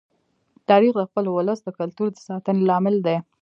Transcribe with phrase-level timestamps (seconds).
[0.69, 3.17] تاریخ د خپل ولس د کلتور د ساتنې لامل دی.